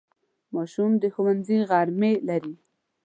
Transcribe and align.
ماشوم 0.53 0.91
د 1.01 1.03
ښوونځي 1.13 1.57
غرمې 1.69 2.13
لري. 2.27 2.55